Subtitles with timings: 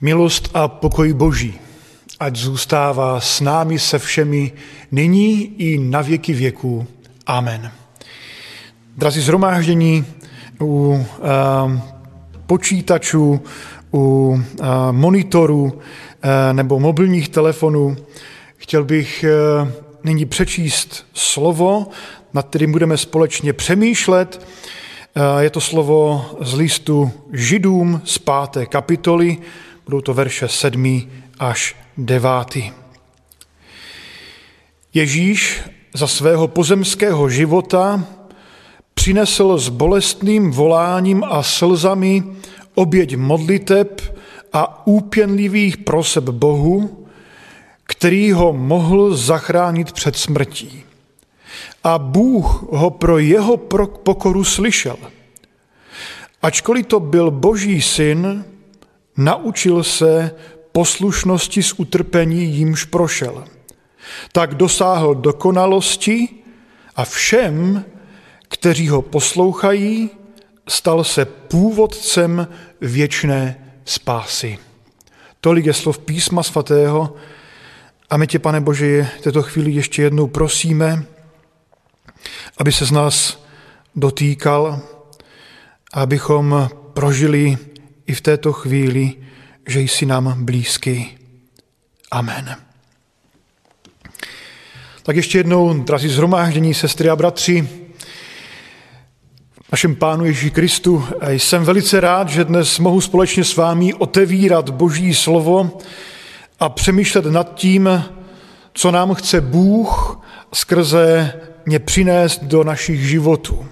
[0.00, 1.58] Milost a pokoj Boží,
[2.20, 4.52] ať zůstává s námi se všemi
[4.92, 6.86] nyní i na věky věků.
[7.26, 7.72] Amen.
[8.96, 10.04] Drazí zhromáždění
[10.60, 11.80] u uh,
[12.46, 13.40] počítačů,
[13.94, 15.72] u uh, monitorů uh,
[16.52, 17.96] nebo mobilních telefonů,
[18.56, 19.24] chtěl bych
[19.62, 19.68] uh,
[20.04, 21.86] nyní přečíst slovo,
[22.34, 24.46] nad kterým budeme společně přemýšlet.
[25.38, 29.38] Je to slovo z listu Židům z páté kapitoly,
[29.86, 32.30] Budou to verše 7 až 9.
[34.94, 35.60] Ježíš
[35.94, 38.04] za svého pozemského života
[38.94, 42.24] přinesl s bolestným voláním a slzami
[42.74, 44.16] oběť modliteb
[44.52, 47.06] a úpěnlivých proseb Bohu,
[47.84, 50.84] který ho mohl zachránit před smrtí.
[51.84, 53.56] A Bůh ho pro jeho
[54.02, 54.96] pokoru slyšel.
[56.42, 58.44] Ačkoliv to byl boží syn,
[59.16, 60.30] Naučil se
[60.72, 63.44] poslušnosti z utrpení, jímž prošel.
[64.32, 66.28] Tak dosáhl dokonalosti
[66.96, 67.84] a všem,
[68.48, 70.10] kteří ho poslouchají,
[70.68, 72.48] stal se původcem
[72.80, 74.58] věčné spásy.
[75.40, 77.16] Tolik je slov písma svatého
[78.10, 81.04] a my tě, pane Bože, v této chvíli ještě jednou prosíme,
[82.58, 83.44] aby se z nás
[83.94, 84.80] dotýkal,
[85.92, 87.58] abychom prožili
[88.06, 89.14] i v této chvíli,
[89.66, 91.18] že jsi nám blízký.
[92.10, 92.56] Amen.
[95.02, 97.68] Tak ještě jednou, drazí zhromáždění, sestry a bratři,
[99.72, 105.14] našem Pánu Ježíši Kristu, jsem velice rád, že dnes mohu společně s vámi otevírat Boží
[105.14, 105.78] slovo
[106.60, 108.04] a přemýšlet nad tím,
[108.72, 110.20] co nám chce Bůh
[110.54, 111.32] skrze
[111.66, 113.68] ně přinést do našich životů.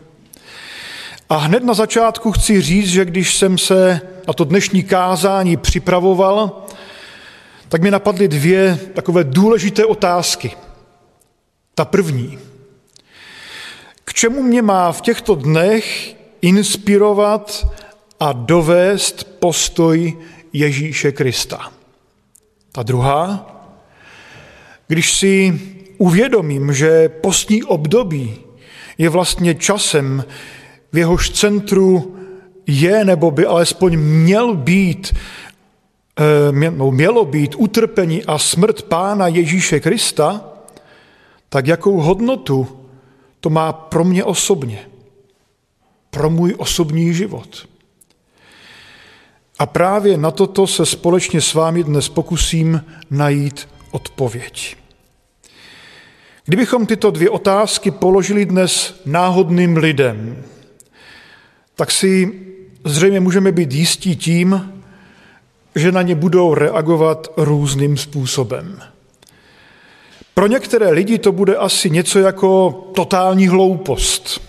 [1.34, 6.66] A hned na začátku chci říct, že když jsem se na to dnešní kázání připravoval,
[7.68, 10.50] tak mi napadly dvě takové důležité otázky.
[11.74, 12.38] Ta první.
[14.04, 17.66] K čemu mě má v těchto dnech inspirovat
[18.20, 20.18] a dovést postoj
[20.52, 21.72] Ježíše Krista?
[22.72, 23.50] Ta druhá.
[24.88, 25.60] Když si
[25.98, 28.36] uvědomím, že postní období
[28.98, 30.24] je vlastně časem,
[30.94, 32.16] v jehož centru
[32.66, 35.14] je nebo by alespoň měl být,
[36.18, 40.44] eh, no, mělo být utrpení a smrt Pána Ježíše Krista,
[41.48, 42.68] tak jakou hodnotu
[43.40, 44.86] to má pro mě osobně,
[46.10, 47.66] pro můj osobní život.
[49.58, 54.76] A právě na toto se společně s vámi dnes pokusím najít odpověď.
[56.44, 60.44] Kdybychom tyto dvě otázky položili dnes náhodným lidem,
[61.76, 62.32] tak si
[62.84, 64.72] zřejmě můžeme být jistí tím,
[65.74, 68.80] že na ně budou reagovat různým způsobem.
[70.34, 74.40] Pro některé lidi to bude asi něco jako totální hloupost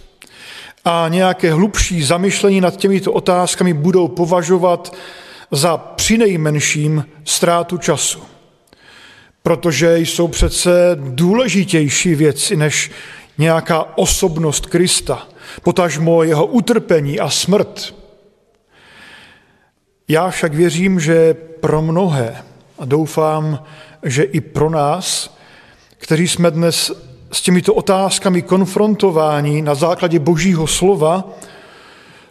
[0.86, 4.96] a nějaké hlubší zamyšlení nad těmito otázkami budou považovat
[5.52, 8.20] za přinejmenším ztrátu času.
[9.44, 12.92] Protože jsou přece důležitější věci než
[13.38, 15.28] nějaká osobnost Krista,
[15.64, 17.96] potažmo jeho utrpení a smrt.
[20.08, 22.44] Já však věřím, že pro mnohé,
[22.80, 23.64] a doufám,
[24.04, 25.38] že i pro nás,
[25.98, 26.92] kteří jsme dnes
[27.32, 31.30] s těmito otázkami konfrontováni na základě Božího slova,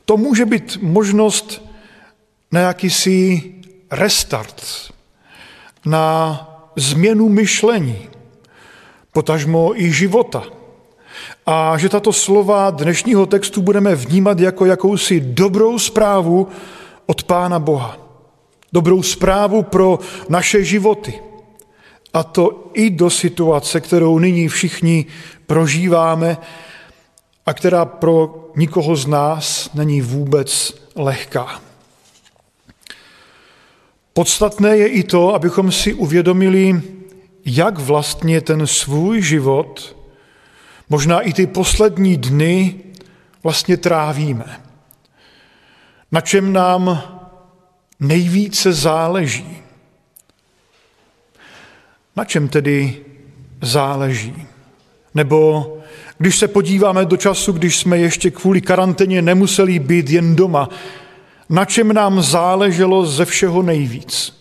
[0.04, 1.62] to může být možnost
[2.52, 3.42] na jakýsi
[3.90, 4.62] restart,
[5.86, 6.40] na
[6.76, 8.08] změnu myšlení,
[9.12, 10.44] potažmo i života.
[11.46, 16.48] A že tato slova dnešního textu budeme vnímat jako jakousi dobrou zprávu
[17.06, 17.98] od Pána Boha.
[18.72, 19.98] Dobrou zprávu pro
[20.28, 21.14] naše životy.
[22.14, 25.06] A to i do situace, kterou nyní všichni
[25.46, 26.38] prožíváme
[27.46, 31.60] a která pro nikoho z nás není vůbec lehká.
[34.12, 36.82] Podstatné je i to, abychom si uvědomili,
[37.44, 39.96] jak vlastně ten svůj život,
[40.94, 42.74] možná i ty poslední dny,
[43.42, 44.60] vlastně trávíme
[46.14, 47.02] na čem nám
[48.00, 49.58] nejvíce záleží.
[52.16, 52.96] Na čem tedy
[53.62, 54.46] záleží?
[55.14, 55.66] Nebo
[56.18, 60.68] když se podíváme do času, když jsme ještě kvůli karanténě nemuseli být jen doma,
[61.48, 64.38] na čem nám záleželo ze všeho nejvíc?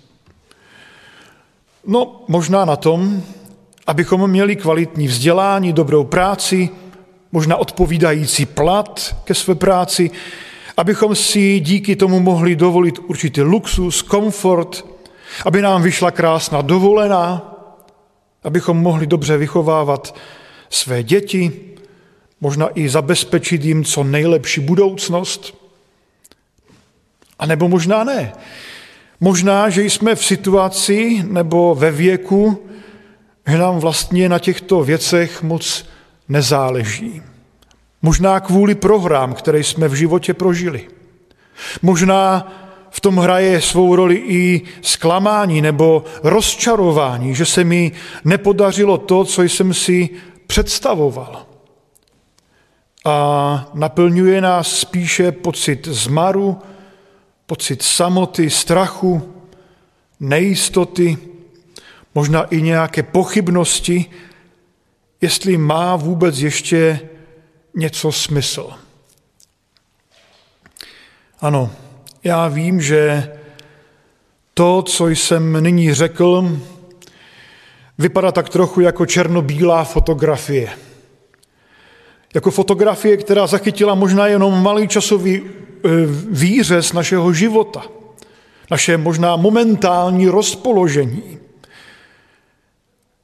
[1.88, 3.24] No, možná na tom,
[3.88, 6.70] abychom měli kvalitní vzdělání, dobrou práci,
[7.32, 10.12] možná odpovídající plat ke své práci,
[10.78, 14.86] abychom si díky tomu mohli dovolit určitý luxus, komfort,
[15.46, 17.54] aby nám vyšla krásná dovolená,
[18.44, 20.16] abychom mohli dobře vychovávat
[20.70, 21.52] své děti,
[22.42, 25.58] možná i zabezpečit jim co nejlepší budoucnost.
[27.40, 28.34] A nebo možná ne.
[29.20, 32.70] Možná, že jsme v situaci nebo ve věku,
[33.48, 35.86] že nám vlastně na těchto věcech moc
[36.30, 37.22] nezáleží.
[38.02, 40.88] Možná kvůli prohrám, které jsme v životě prožili.
[41.82, 42.52] Možná
[42.90, 47.92] v tom hraje svou roli i zklamání nebo rozčarování, že se mi
[48.26, 50.10] nepodařilo to, co jsem si
[50.48, 51.46] představoval.
[53.06, 56.60] A naplňuje nás spíše pocit zmaru,
[57.46, 59.34] pocit samoty, strachu,
[60.20, 61.18] nejistoty,
[62.16, 64.06] možná i nějaké pochybnosti,
[65.22, 67.00] jestli má vůbec ještě
[67.76, 68.70] něco smysl.
[71.42, 71.72] Ano,
[72.24, 73.32] já vím, že
[74.54, 76.60] to, co jsem nyní řekl,
[77.98, 80.70] vypadá tak trochu jako černobílá fotografie.
[82.36, 85.42] Jako fotografie, která zachytila možná jenom malý časový e,
[86.30, 87.84] výřez našeho života,
[88.72, 91.43] naše možná momentální rozpoložení.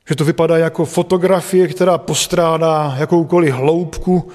[0.10, 4.32] Že to vypadá jako fotografie, která postrádá jakoukoliv hloubku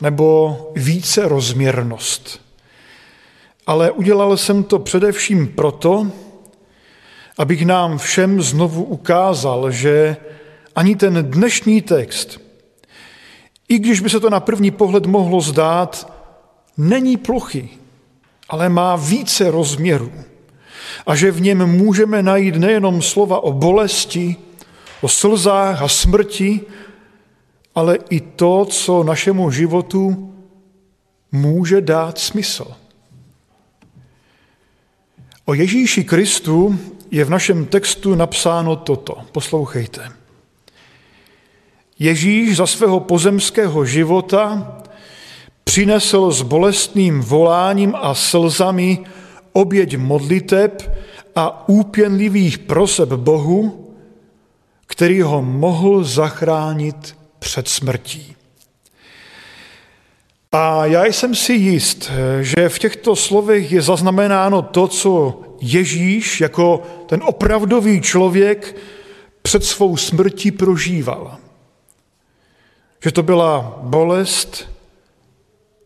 [0.00, 2.40] nebo více rozměrnost.
[3.66, 6.06] Ale udělal jsem to především proto,
[7.38, 10.16] abych nám všem znovu ukázal, že
[10.76, 12.40] ani ten dnešní text,
[13.68, 16.12] i když by se to na první pohled mohlo zdát,
[16.76, 17.68] není plochy,
[18.48, 20.12] ale má více rozměrů.
[21.06, 24.36] A že v něm můžeme najít nejenom slova o bolesti,
[25.00, 26.60] o slzách a smrti,
[27.74, 30.34] ale i to, co našemu životu
[31.32, 32.66] může dát smysl.
[35.44, 36.78] O Ježíši Kristu
[37.10, 39.16] je v našem textu napsáno toto.
[39.32, 40.12] Poslouchejte.
[41.98, 44.76] Ježíš za svého pozemského života
[45.64, 48.98] přinesl s bolestným voláním a slzami
[49.52, 50.96] oběť modliteb
[51.36, 53.79] a úpěnlivých proseb Bohu,
[55.00, 58.36] který ho mohl zachránit před smrtí.
[60.52, 62.10] A já jsem si jist,
[62.40, 68.76] že v těchto slovech je zaznamenáno to, co Ježíš jako ten opravdový člověk
[69.42, 71.36] před svou smrtí prožíval.
[73.04, 74.68] Že to byla bolest,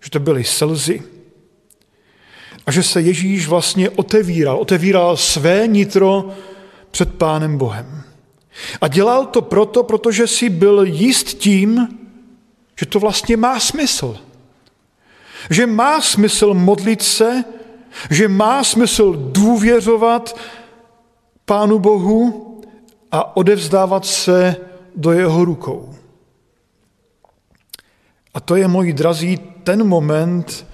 [0.05, 1.03] že to byly slzy
[2.67, 6.31] a že se Ježíš vlastně otevíral, otevíral své nitro
[6.91, 8.04] před Pánem Bohem.
[8.81, 11.99] A dělal to proto, protože si byl jist tím,
[12.81, 14.17] že to vlastně má smysl.
[15.51, 17.45] Že má smysl modlit se,
[18.11, 20.39] že má smysl důvěřovat
[21.45, 22.51] Pánu Bohu
[23.13, 24.57] a odevzdávat se
[24.97, 25.95] do jeho rukou.
[28.35, 30.67] A to je, moji drazí, ten moment,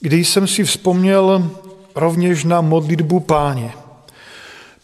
[0.00, 1.50] kdy jsem si vzpomněl
[1.94, 3.72] rovněž na modlitbu páně.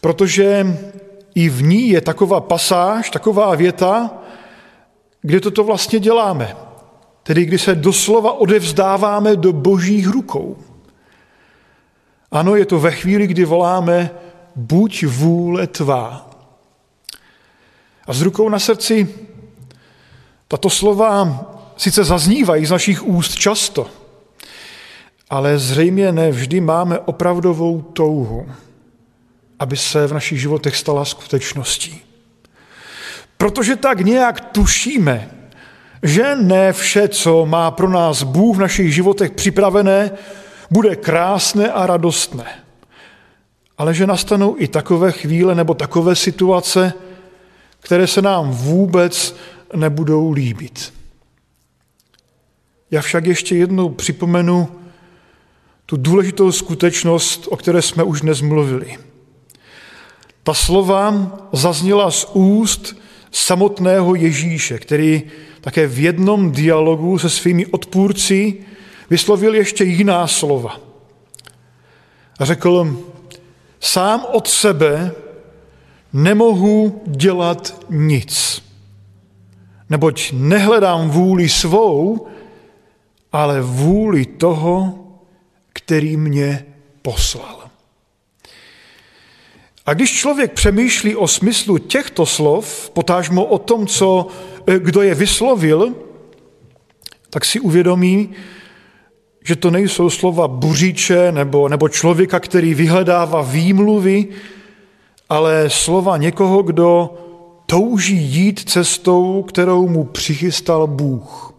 [0.01, 0.77] Protože
[1.37, 4.09] i v ní je taková pasáž, taková věta,
[5.21, 6.55] kde toto vlastně děláme.
[7.23, 10.57] Tedy kdy se doslova odevzdáváme do božích rukou.
[12.31, 14.09] Ano, je to ve chvíli, kdy voláme
[14.55, 16.29] buď vůle tvá.
[18.07, 19.15] A s rukou na srdci
[20.47, 21.45] tato slova
[21.77, 23.87] sice zaznívají z našich úst často,
[25.29, 28.47] ale zřejmě ne vždy máme opravdovou touhu,
[29.59, 32.01] aby se v našich životech stala skutečností.
[33.37, 35.31] Protože tak nějak tušíme,
[36.03, 40.11] že ne vše, co má pro nás Bůh v našich životech připravené,
[40.71, 42.63] bude krásné a radostné.
[43.77, 46.93] Ale že nastanou i takové chvíle nebo takové situace,
[47.79, 49.35] které se nám vůbec
[49.75, 50.93] nebudou líbit.
[52.91, 54.67] Já však ještě jednou připomenu
[55.85, 58.97] tu důležitou skutečnost, o které jsme už dnes mluvili.
[60.47, 62.95] Ta slova zazněla z úst
[63.31, 65.23] samotného Ježíše, který
[65.61, 68.55] také v jednom dialogu se svými odpůrci
[69.09, 70.79] vyslovil ještě jiná slova.
[72.39, 72.97] A řekl,
[73.79, 75.11] sám od sebe
[76.13, 78.63] nemohu dělat nic,
[79.89, 82.27] neboť nehledám vůli svou,
[83.31, 84.99] ale vůli toho,
[85.73, 86.65] který mě
[87.01, 87.66] poslal.
[89.87, 94.27] A když člověk přemýšlí o smyslu těchto slov, potážmo o tom, co,
[94.77, 95.95] kdo je vyslovil,
[97.29, 98.29] tak si uvědomí,
[99.45, 104.27] že to nejsou slova buříče nebo, nebo člověka, který vyhledává výmluvy,
[105.29, 107.13] ale slova někoho, kdo
[107.65, 111.53] touží jít cestou, kterou mu přichystal Bůh.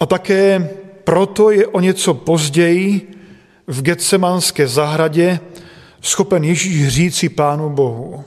[0.00, 0.70] A také
[1.04, 3.10] proto je o něco později
[3.66, 5.40] v Getsemanské zahradě
[6.02, 8.24] schopen Ježíš říci Pánu Bohu,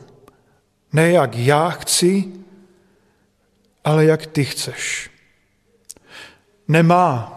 [0.94, 2.24] ne jak já chci,
[3.84, 5.10] ale jak ty chceš.
[6.68, 7.32] Nemá,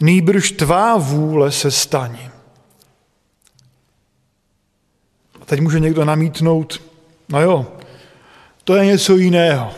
[0.00, 2.30] nýbrž tvá vůle se staní.
[5.40, 6.82] A teď může někdo namítnout,
[7.28, 7.72] no jo,
[8.64, 9.72] to je něco jiného.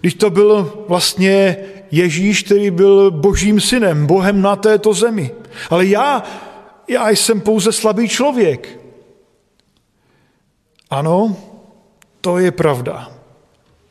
[0.00, 1.56] Když to byl vlastně
[1.90, 5.30] Ježíš, který byl božím synem, Bohem na této zemi.
[5.70, 6.22] Ale já,
[6.88, 8.78] já jsem pouze slabý člověk.
[10.90, 11.36] Ano,
[12.20, 13.10] to je pravda.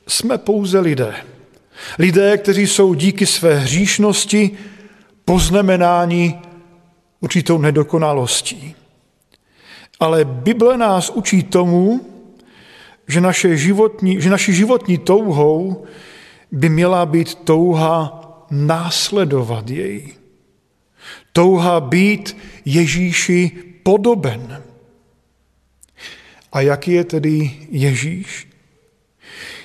[0.07, 1.15] Jsme pouze lidé.
[1.99, 4.51] Lidé, kteří jsou díky své hříšnosti
[5.25, 6.39] poznamenáni
[7.19, 8.75] určitou nedokonalostí.
[9.99, 12.01] Ale Bible nás učí tomu,
[13.07, 15.85] že, naše životní, že naši životní touhou
[16.51, 18.19] by měla být touha
[18.51, 20.22] následovat jej.
[21.33, 23.51] Touha být Ježíši
[23.83, 24.63] podoben.
[26.51, 28.47] A jaký je tedy Ježíš?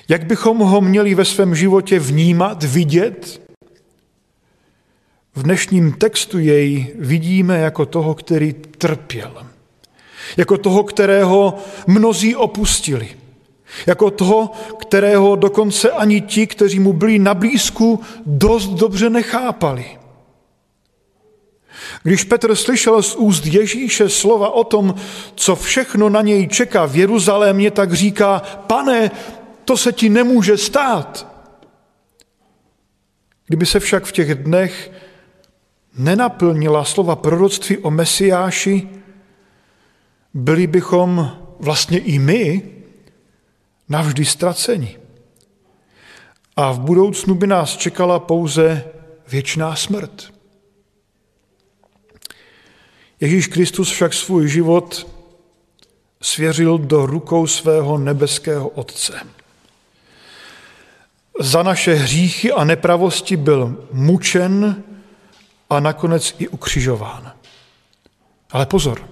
[0.07, 3.41] Jak bychom ho měli ve svém životě vnímat, vidět?
[5.35, 9.47] V dnešním textu jej vidíme jako toho, který trpěl.
[10.37, 11.57] Jako toho, kterého
[11.87, 13.09] mnozí opustili.
[13.87, 19.98] Jako toho, kterého dokonce ani ti, kteří mu byli na blízku, dost dobře nechápali.
[22.03, 24.95] Když Petr slyšel z úst Ježíše slova o tom,
[25.35, 29.11] co všechno na něj čeká v Jeruzalémě, tak říká, pane,
[29.65, 31.27] to se ti nemůže stát.
[33.47, 34.91] Kdyby se však v těch dnech
[35.97, 38.89] nenaplnila slova proroctví o Mesiáši,
[40.33, 42.71] byli bychom vlastně i my
[43.89, 44.97] navždy ztraceni.
[46.55, 48.83] A v budoucnu by nás čekala pouze
[49.27, 50.38] věčná smrt.
[53.19, 55.07] Ježíš Kristus však svůj život
[56.21, 59.19] svěřil do rukou svého nebeského Otce.
[61.39, 64.83] Za naše hříchy a nepravosti byl mučen
[65.69, 67.31] a nakonec i ukřižován.
[68.51, 69.09] Ale pozor,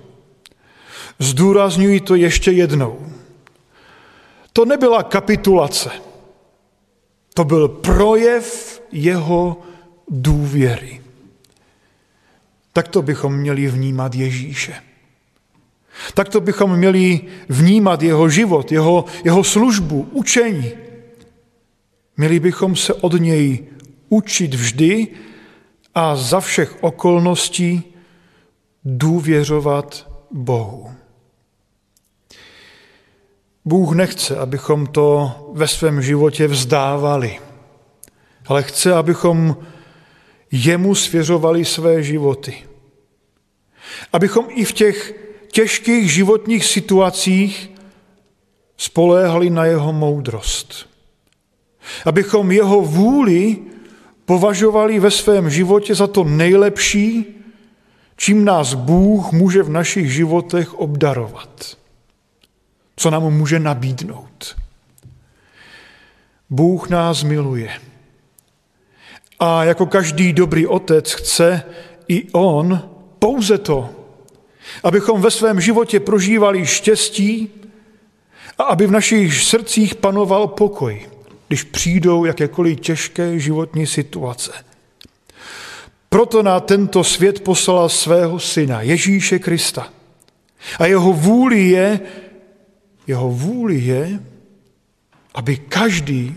[1.19, 3.11] zdůrazňuji to ještě jednou.
[4.53, 5.91] To nebyla kapitulace.
[7.33, 9.61] To byl projev jeho
[10.09, 11.01] důvěry.
[12.77, 14.74] Tak to bychom měli vnímat Ježíše.
[16.13, 20.72] Tak to bychom měli vnímat jeho život, jeho, jeho službu, učení.
[22.17, 23.65] Měli bychom se od něj
[24.10, 25.07] učit vždy
[25.96, 27.84] a za všech okolností
[28.86, 30.91] důvěřovat Bohu.
[33.65, 37.39] Bůh nechce, abychom to ve svém životě vzdávali,
[38.48, 39.57] ale chce, abychom
[40.51, 42.66] jemu svěřovali své životy.
[44.13, 45.13] Abychom i v těch
[45.51, 47.72] těžkých životních situacích
[48.77, 50.89] spoléhali na jeho moudrost.
[52.06, 53.58] Abychom jeho vůli
[54.25, 57.25] považovali ve svém životě za to nejlepší,
[58.16, 61.77] čím nás Bůh může v našich životech obdarovat
[62.98, 64.56] co nám může nabídnout.
[66.50, 67.70] Bůh nás miluje.
[69.39, 71.63] A jako každý dobrý otec chce
[72.08, 73.89] i on pouze to,
[74.83, 77.50] abychom ve svém životě prožívali štěstí
[78.57, 81.09] a aby v našich srdcích panoval pokoj,
[81.47, 84.51] když přijdou jakékoliv těžké životní situace.
[86.09, 89.93] Proto na tento svět poslala svého syna, Ježíše Krista.
[90.79, 92.00] A jeho vůli je,
[93.07, 94.19] jeho vůli je,
[95.33, 96.36] aby každý,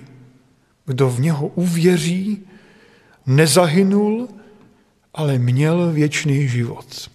[0.86, 2.46] kdo v něho uvěří,
[3.26, 4.28] nezahynul,
[5.14, 7.10] ale měl věčný život.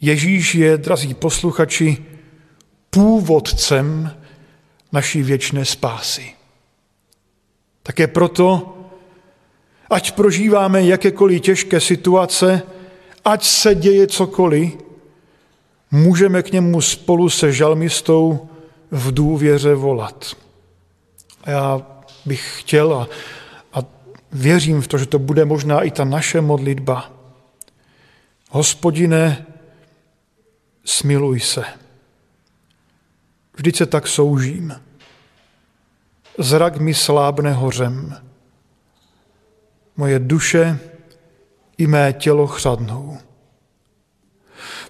[0.00, 2.04] Ježíš je, drazí posluchači,
[2.90, 4.16] původcem
[4.92, 6.34] naší věčné spásy.
[7.82, 8.78] Také proto,
[9.90, 12.62] ať prožíváme jakékoliv těžké situace,
[13.24, 14.72] ať se děje cokoliv,
[15.90, 18.48] můžeme k němu spolu se žalmistou
[18.90, 20.36] v důvěře volat.
[21.44, 21.86] A já
[22.26, 23.08] bych chtěl a,
[24.32, 27.12] věřím v to, že to bude možná i ta naše modlitba.
[28.50, 29.46] Hospodine,
[30.84, 31.64] smiluj se.
[33.56, 34.80] Vždyť se tak soužím.
[36.38, 38.22] Zrak mi slábne hořem.
[39.96, 40.78] Moje duše
[41.78, 43.18] i mé tělo chřadnou.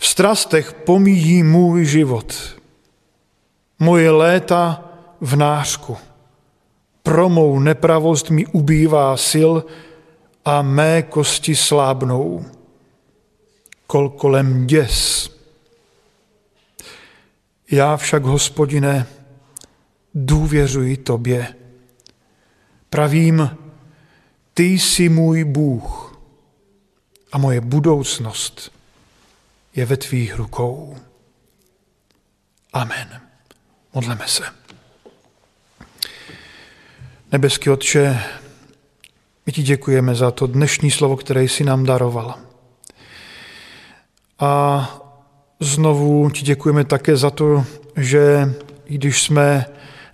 [0.01, 2.59] strastech pomíjí můj život.
[3.79, 4.85] Moje léta
[5.21, 6.12] v nářku.
[7.03, 9.53] Pro mou nepravost mi ubývá sil
[10.45, 12.45] a mé kosti slábnou.
[13.87, 15.29] Kol kolem děs.
[17.71, 19.07] Já však, hospodine,
[20.15, 21.55] důvěřuji tobě.
[22.91, 23.59] Pravím,
[24.55, 26.19] ty jsi můj Bůh
[27.33, 28.73] a moje budoucnost
[29.75, 30.97] je ve tvých rukou.
[32.73, 33.21] Amen.
[33.95, 34.62] Modleme se.
[37.33, 38.23] Nebeský Otče,
[39.47, 42.35] my ti děkujeme za to dnešní slovo, které jsi nám daroval.
[44.39, 44.89] A
[45.61, 47.65] znovu ti děkujeme také za to,
[47.97, 48.55] že
[48.87, 49.67] i když jsme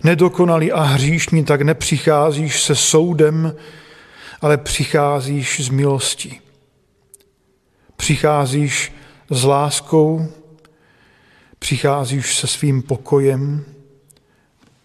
[0.03, 3.55] nedokonalí a hříšní, tak nepřicházíš se soudem,
[4.41, 6.41] ale přicházíš z milosti.
[7.95, 8.93] Přicházíš
[9.29, 10.27] s láskou,
[11.59, 13.65] přicházíš se svým pokojem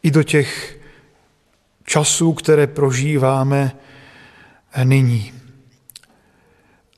[0.02, 0.73] i do těch
[1.84, 3.72] časů, které prožíváme
[4.84, 5.32] nyní.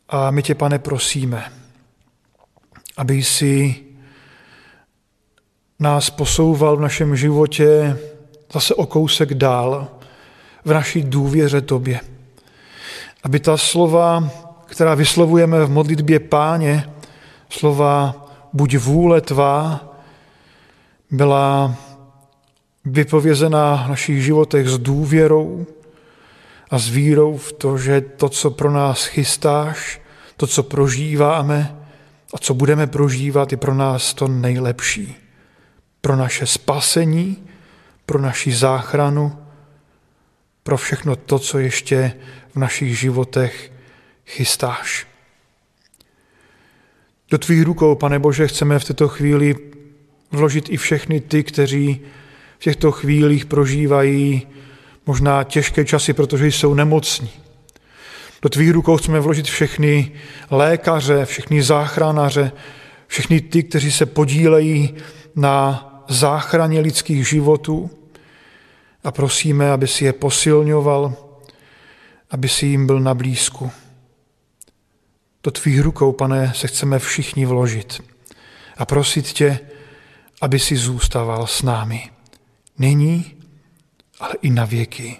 [0.09, 1.53] A my tě, pane, prosíme,
[2.97, 3.83] aby si
[5.79, 7.99] nás posouval v našem životě
[8.53, 9.89] zase o kousek dál
[10.65, 12.01] v naší důvěře tobě.
[13.23, 14.31] Aby ta slova,
[14.67, 16.93] která vyslovujeme v modlitbě páně,
[17.49, 19.81] slova buď vůle tvá,
[21.11, 21.75] byla
[22.87, 25.67] vypovězená v našich životech s důvěrou
[26.71, 30.01] a s vírou v to, že to, co pro nás chystáš,
[30.37, 31.77] to, co prožíváme
[32.35, 35.17] a co budeme prožívat, je pro nás to nejlepší.
[36.01, 37.49] Pro naše spasení,
[38.07, 39.39] pro naši záchranu,
[40.63, 42.13] pro všechno to, co ještě
[42.55, 43.73] v našich životech
[44.27, 45.07] chystáš.
[47.31, 49.57] Do tvých rukou, pane Bože, chceme v této chvíli
[50.31, 52.01] vložit i všechny ty, kteří
[52.59, 54.47] v těchto chvílích prožívají
[55.07, 57.31] možná těžké časy, protože jsou nemocní.
[58.43, 60.13] Do tvých rukou chceme vložit všechny
[60.51, 62.53] lékaře, všechny záchranáře,
[63.07, 64.95] všechny ty, kteří se podílejí
[65.37, 67.91] na záchraně lidských životů
[69.05, 71.15] a prosíme, aby si je posilňoval,
[72.31, 73.71] aby si jim byl na blízku.
[75.43, 78.03] Do tvých rukou, pane, se chceme všichni vložit
[78.77, 79.59] a prosit tě,
[80.41, 82.16] aby si zůstával s námi.
[82.79, 83.35] Nyní,
[84.21, 85.17] ale i na věky.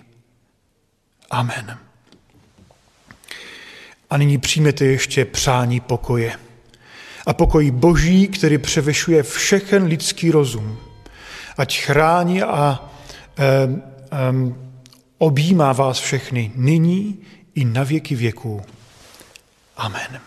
[1.31, 1.79] Amen.
[4.11, 6.39] A nyní přijmete ještě přání pokoje.
[7.27, 10.79] A pokoj boží, který převyšuje všechen lidský rozum,
[11.57, 12.91] ať chrání a
[13.39, 13.79] e, e,
[15.19, 17.19] objímá vás všechny nyní
[17.55, 18.63] i na věky věků.
[19.77, 20.21] Amen.